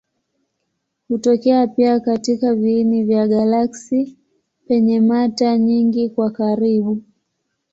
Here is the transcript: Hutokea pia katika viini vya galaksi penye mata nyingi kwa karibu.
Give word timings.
Hutokea 1.07 1.67
pia 1.67 1.99
katika 1.99 2.55
viini 2.55 3.03
vya 3.03 3.27
galaksi 3.27 4.17
penye 4.67 5.01
mata 5.01 5.57
nyingi 5.57 6.09
kwa 6.09 6.31
karibu. 6.31 7.01